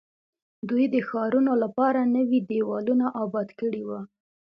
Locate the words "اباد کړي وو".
3.23-3.99